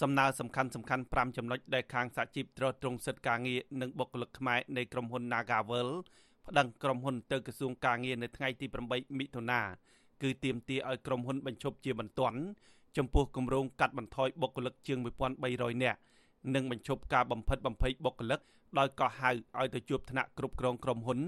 [0.00, 5.88] សំណើសំខាន់សំខាន់5ចំណុចដែលខាងសហជីពត្រួតត្រងសិទ្ធិការងារនិងបុគ្គលិកខ្មែរនៃក្រុមហ៊ុន Nagavel
[6.46, 9.60] ប្តឹងក្រុមហ៊ុនទៅក្រសួងការងារនៅថ្ងៃទី8មិថុនា
[10.22, 12.38] គឺទាមទារឲ្យក្រុមហ៊ុនបញ្ឈប់ជាបន្ទាន់
[12.96, 14.98] ចំពោះគម្រោងកាត់បន្ថយបុគ្គលិកជាង
[15.40, 15.98] 1300នាក់
[16.54, 18.40] និងបញ្ឈប់ការបំផិតបំភ័យបុគ្គលិក
[18.78, 21.20] ដោយកោះហៅឲ្យទៅជួបថ្នាក់គ្រប់គ្រងក្រុមហ៊ុន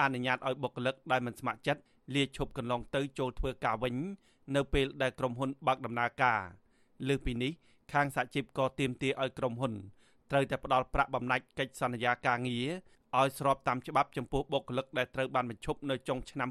[0.00, 1.82] អនុញ្ញាតឲ្យបុគ្គលិកដែលមិនស្ម័គ្រចិត្ត
[2.14, 3.94] លាឈប់កន្លងទៅចូលធ្វើការវិញ
[4.56, 6.40] នៅពេលដែលក្រុមហ៊ុនបើកដំណើរការ
[7.08, 7.52] លើសពីនេះ
[7.92, 9.72] ខាងសហជីពក៏ទាមទារឲ្យក្រុមហ៊ុន
[10.30, 12.68] ត្រូវតែផ្ដល់ប្រាក់បំណាច់កិច្ចសន្យាការងារ
[13.18, 16.48] ឲ្យស្របតាមច្បាប់ចំពោះបុគ្គលិកដែលត្រូវបានបញ្ឈប់នៅចុងឆ្នាំ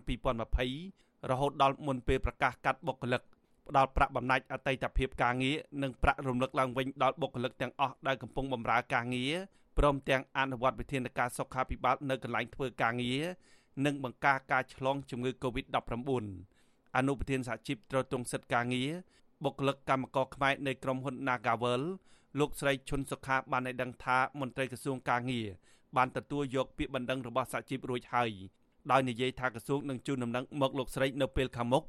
[0.63, 3.21] 2020រហូតដល់មុនពេលប្រកាសកាត់បុគ្គលិក
[3.67, 9.33] ផ្ដល់ប្រាក់បំណាច់អតីតភាពការងារនិងប្រាក់រំលឹកឡើងវិញដល់បុគ្គលិកទាំងអស់ដែលកំពុងបម្រើការងារ
[9.77, 13.23] ព្រមទាំងអនុវត្តវិធានការសុខាភិបាលនៅកន្លែងធ្វើការងារ
[13.85, 16.25] និងបង្ការការឆ្លងជំងឺ Covid-19
[16.97, 18.91] អនុប្រធានសហជីពត្រួតត្រងសិទ្ធិការងារ
[19.43, 21.83] បុគ្គលិកកម្មករខ្មែរនៃក្រុមហ៊ុន Nagavel
[22.39, 25.47] លោកស្រីឈុនសុខាបានឲ្យដឹងថាមន្ត្រីក្រសួងការងារ
[25.97, 28.31] បានទទួលយកពាក្យបណ្ដឹងរបស់សហជីពរួចហើយ
[28.91, 31.83] ដោយនិយាយថាក្រសួងនឹងជូនដំណឹងមកលោកស្រីនៅពេលខាងមុខ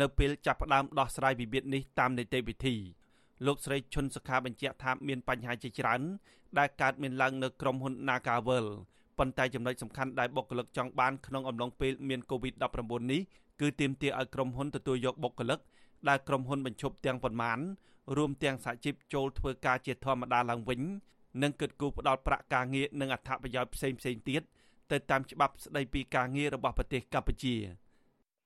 [0.00, 2.74] នៅពេលចាប់ផ្ដើមដោះស្រាយវិវាទនេះតាមនីតិវិធី
[3.46, 6.00] លោកស្រីឈុនសុខាបញ្ជាក់ថាមានបញ្ហាជាច្រើន
[6.58, 8.66] ដែលកើតមានឡើងនៅក្រុមហ៊ុន Nagavel
[9.18, 13.20] ប៉ុន្តែចំណុចសំខាន់ដែលបុគ្គលិកចង់បានក្នុងអំឡុងពេលមាន COVID-19 នេះ
[13.60, 15.58] គឺទាមទារឲ្យក្រុមហ៊ុនទទួលយកបុគ្គលិក
[16.08, 17.58] ដែលក្រុមហ៊ុនបញ្ឈប់ទាំងប៉ុន្មាន
[18.16, 20.80] រួមទាំងសហជីពចូលធ្វើការជាធម្មតាឡើងវិញ
[21.42, 24.42] និងគិតគូរផ្ដល់ប្រាក់ការងារនិងអត្ថប្រយោជន៍ផ្សេងផ្សេងទៀត
[24.92, 27.56] ទៅតាមច្បាប់ស្ដីពីការងាររបស់ប្រទេសកម្ពុជា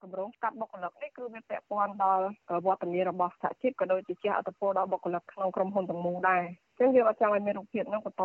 [0.02, 2.24] គម្រោងកាត់បុគ្គលិកនេះគឺវាពាក់ព័ន្ធដល់
[2.66, 6.42] វត្តមានរបស់សហជីពក៏ដូចជាជះឥទ្ធិពលដល់បុគ្គលិកក្នុងក្រុមហ៊ុនទាំងមូលដែរ
[6.80, 8.22] ចឹងយើងអត់ចង់ឲ្យមានរូបភាពហ្នឹងបន្ត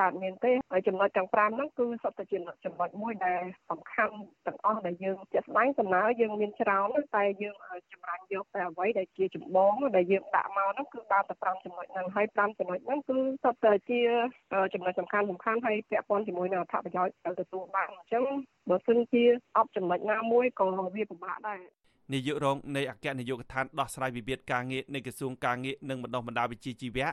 [0.00, 3.40] កើតមានទេហើយចំណុចទាំង5ហ្នឹងគឺសុទ្ធតែជាចំណុចមួយដែល
[3.70, 4.14] សំខាន់
[4.46, 7.54] ទាំងអស់ដែលយើងជាក់ស្ដែងដំណើរយើងមានច្រើនតែយើង
[7.92, 14.00] ចម្រាញ់យកតែអ្វីដែលជាចម្បងដែលយើងដាក់មកហ្នឹងគឺបានតែ5ចំណុចហ្នឹងហើយ5ចំណុចហ្នឹងគឺសុទ្ធតែជា
[14.74, 18.24] ចំណុចសំខាន់សំខាន់ហើយពាក់ព័ន្ធជាមួយនឹងអត្ថប្រយោជន៍ដែលទទួលបានអញ្ចឹង
[18.68, 19.24] បើសិនជា
[19.56, 21.60] អបចំណុចណាមួយក៏វាពិបាកដែរ
[22.14, 27.08] នាយករងនៃអគ្គនាយកដ្ឋានដោះស្រាយវិវាទការងារនៃក្រសួងការងារនិងបណ្ដុះបណ្ដាលវិជ្ជាជីវៈ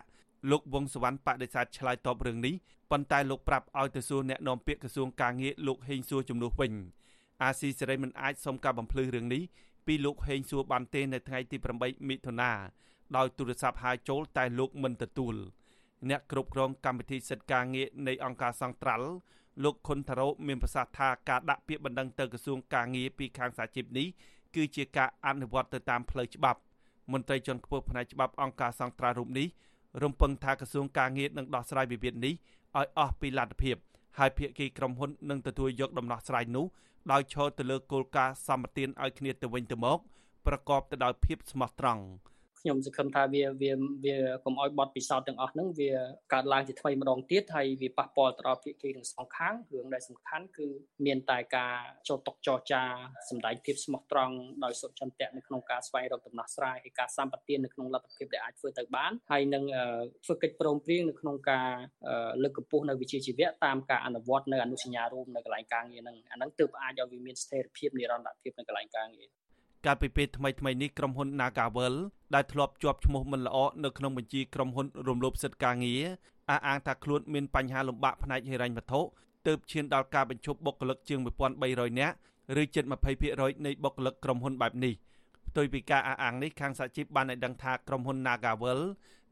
[0.52, 2.56] លោកវងសវណ្ណបដិសេធឆ្លើយតបរឿងនេះ
[2.92, 6.74] ប៉ុន្តែលោកប្រាប់ឲ្យទៅសួរអ្នកនាំពាក្យក្រសួងការងារលោកហេងសួរជំនួសវិញ
[7.44, 9.44] អាស៊ីសេរីមិនអាចសុំការបំភ្លឺរឿងនេះ
[9.86, 12.52] ពីលោកហេងសួរបានទេនៅថ្ងៃទី8មិថុនា
[13.18, 15.36] ដោយទូរស័ព្ទហៅចូលតែលោកមិនទទួល
[16.10, 19.08] អ្នកគ្រប់គ្រងកម្មវិធីសិទ្ធិការងារនៃអង្គការសង្ត្រាល់
[19.64, 24.08] លោកខុនថារ៉ូមានប្រសាសន៍ថាការដាក់ពាក្យបណ្ដឹងទៅក្រសួងការងារពីខាងសាជីពនេះ
[24.56, 26.60] គឺជាការអនុវត្តទៅតាមផ្លូវច្បាប់
[27.12, 29.48] មន្ត្រីជាន់ខ្ពស់ផ្នែកច្បាប់អង្គការសង្ត្រាល់រូបនេះ
[30.02, 33.76] រំពឹងថាក្រសួងការងារនឹងដោះស្រាយវិវាទនេះឲ្យអស់ពីលទ្ធភាព
[34.18, 36.66] ហើយភាគីក្រុមហ៊ុននឹងទទួលយកដំណោះស្រាយនោះ
[37.12, 40.00] ដោយឈរទៅលើគោលការណ៍សម្បទានឲ្យគ្នាទៅវិញទៅមក
[40.46, 42.02] ប្រកបទៅដោយភាពស្មោះត្រង់។
[42.66, 43.72] ខ្ញុំសង្ឃឹមថាវាវា
[44.06, 45.92] វាកុំឲ្យបត់ពិសោធន៍ទាំងអស់ហ្នឹងវា
[46.34, 50.68] កើតឡើងជាថ្មីម្ដងទៀតហើយវាប៉ះពាល់ទៅដល់ភាគីទាំងសងខាងរឿងដែលសំខាន់គឺ
[51.06, 51.76] មានតែការ
[52.08, 52.84] ចូលតុចរចា
[53.30, 59.64] សម្ដែងភាពស្មោះត្រង់ដោយសុខចន្ទៈនៅក្នុងការស្វែងរកដំណោះស្រាយហើយការសម្បទាននៅក្នុងលទ្ធភាពដែលអាចធ្វើទៅបានហើយនឹង
[60.26, 61.70] ធ្វើកិច្ចព្រមព្រៀងនៅក្នុងការ
[62.44, 69.30] លើកកម្ពស់នៅវិជ្ជាជីវៈតាមការអនុវត្តនៅអនុសញ្ញារួមនៅកន្លែងការងារហ្នឹងអាហ្នឹងទើបអាចឲ្យវាមានស្ថិរភាពនិរន្តរភាពនៅកន្លែងការងារ
[69.86, 71.96] កាលពីពេលថ្មីថ្មីនេះក្រុមហ៊ុន Nagavel
[72.36, 76.04] ដែលធ្លាប់ជាប់ឈ្មោះមិនល្អនៅក្នុងបញ្ជីក្រុមហ៊ុនរំលោភសិទ្ធិការងារ
[76.50, 79.02] អះអាងថាខ្លួនមានបញ្ហាលំបាកផ្នែកហិរញ្ញវត្ថុ
[79.48, 81.20] ទើបឈានដល់ការបញ្ឈប់បុគ្គលិកជាង
[81.60, 82.16] 1300នាក់
[82.62, 82.84] ឬជិត
[83.26, 84.94] 20%នៃបុគ្គលិកក្រុមហ៊ុនបែបនេះ
[85.48, 88.80] ផ្ទុយពីការអះអាងនេះខាងសហជីពបានឲ្យដឹងថាក្រុមហ៊ុន Nagavel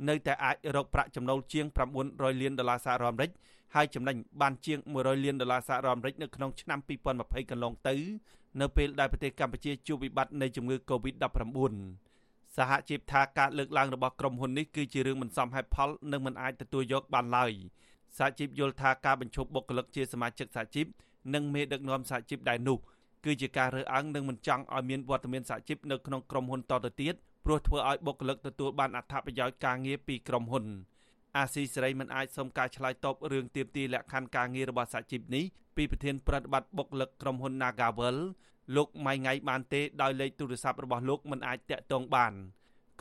[0.10, 1.66] នៅតែអាចរកប្រាក់ចំណូលជាង
[2.04, 3.32] 900លានដុល្លារសហរដ្ឋអាមេរិក
[3.76, 6.80] ហើយចំណេញបានជាង100លានដុល្លារសហរដ្ឋអាមេរិកនៅក្នុងឆ្នាំ
[7.16, 7.96] 2020កន្លងទៅ
[8.60, 11.74] នៅពេលដែលប្រទេសកម្ពុជាជួបវិបត្តិនៃជំងឺ Covid-19
[12.58, 17.52] សហជីពថាការលើកឡើងរបស់ក្រុមហ៊ុននេះគឺជារឿងមិនសមហេតុផលនិងមិនអាចទទួលយកបានឡើយ
[18.18, 20.86] សហជីពយល់ថាការបញ្ឈប់បុគ្គលិកជាសមាជិកសហជីព
[21.34, 22.78] និងមេដឹកនាំសហជីពដែរនោះ
[23.26, 30.66] គឺជាការរើសអើងនិងមិនចង់ឲ្យមានវត្តមានសហជីពនៅក្នុងក្រុមហ៊ុនតទៅទៀតព្រោះធ្វើឲ្យបុគ្គលិកទទួលបានអត្ថប្រយោជន៍ការងារពីក្រុមហ៊ុន
[31.38, 35.44] អាស៊ីសេរីមិនអាចសុំការឆ្លើយតបរឿងទៀមទីលក្ខខណ្ឌការងាររបស់សហជីពនេះ
[35.76, 38.18] ពីប្រធានប្រតិបត្តិបុគ្គលិកក្រុមហ៊ុន Nagavel
[38.76, 42.34] លោកម៉ៃងៃបានទេដោយលេខទូរស័ព្ទរបស់លោកមិនអាចតាក់ទងបាន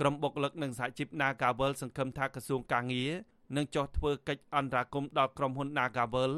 [0.01, 3.11] ក្រុមបុគ្គលិកនិងសហជីព Nagavel សង្ឃឹមថាក្រសួងការងារ
[3.57, 6.33] នឹងចោះធ្វើកិច្ចអន្តរាគមន៍ដល់ក្រុមហ៊ុន Nagavel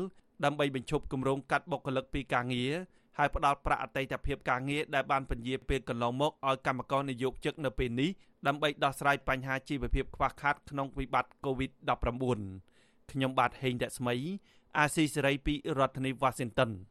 [0.44, 2.72] ដើម្បីបញ្ឈប់គម្រោងកាត់បុគ្គលិកពីការងារ
[3.19, 8.11] ហើយផ្ដល់ប្រាក់អតីតភាពការងារដែលបានពន្យាពេលកន្លងមកឲ្យកម្មករនិយោជិកនៅពេលនេះ
[8.46, 14.14] ដើម្បីដោះស្រាយបញ្ហាជីវភាពខ្វះខាតក្នុងវិបត្តិ COVID-19 ខ្ញុំបាទហេងរស្មី
[14.78, 16.72] អាស៊ីសេរីពីរដ្ឋធានី Washington